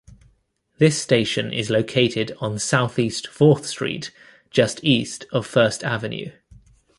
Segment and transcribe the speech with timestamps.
[0.79, 4.09] This station is located on Southeast Fourth Street
[4.49, 6.31] just east of First Avenue.